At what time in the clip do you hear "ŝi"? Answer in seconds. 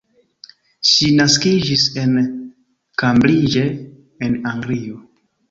0.91-1.09